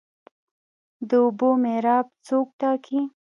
د 1.09 1.11
اوبو 1.25 1.49
میراب 1.63 2.05
څوک 2.27 2.47
ټاکي؟ 2.59 2.99